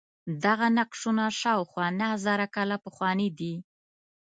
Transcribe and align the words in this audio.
دغه 0.43 0.67
نقشونه 0.77 1.25
شاوخوا 1.41 1.85
نهه 1.99 2.15
زره 2.25 2.45
کاله 2.55 2.77
پخواني 2.85 3.29
دي. 3.37 3.53